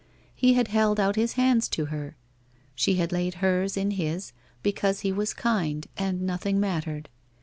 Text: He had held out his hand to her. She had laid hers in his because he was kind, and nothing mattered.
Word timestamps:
He 0.33 0.53
had 0.53 0.69
held 0.69 0.99
out 0.99 1.15
his 1.15 1.33
hand 1.33 1.61
to 1.69 1.85
her. 1.93 2.15
She 2.73 2.95
had 2.95 3.11
laid 3.11 3.35
hers 3.35 3.77
in 3.77 3.91
his 3.91 4.33
because 4.63 5.01
he 5.01 5.11
was 5.11 5.31
kind, 5.31 5.85
and 5.95 6.23
nothing 6.23 6.59
mattered. 6.59 7.07